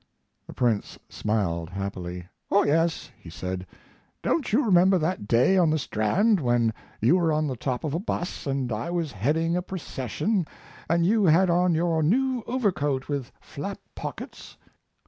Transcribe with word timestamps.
The 0.47 0.53
Prince 0.53 0.97
smiled 1.09 1.69
happily. 1.69 2.27
"Oh 2.49 2.63
yes," 2.65 3.11
he 3.19 3.29
said; 3.29 3.67
"don't 4.23 4.51
you 4.51 4.65
remember 4.65 4.97
that 4.97 5.27
day 5.27 5.59
on 5.59 5.69
the 5.69 5.77
Strand 5.77 6.39
when 6.39 6.73
you 7.01 7.17
were 7.17 7.31
on 7.31 7.45
the 7.45 7.55
top 7.55 7.83
of 7.83 7.93
a 7.93 7.99
bus 7.99 8.47
and 8.47 8.71
I 8.71 8.89
was 8.89 9.11
heading 9.11 9.55
a 9.55 9.61
procession 9.61 10.47
and 10.89 11.05
you 11.05 11.25
had 11.25 11.51
on 11.51 11.75
your 11.75 12.01
new 12.01 12.41
overcoat 12.47 13.09
with 13.09 13.31
flap 13.41 13.77
pockets?" 13.93 14.57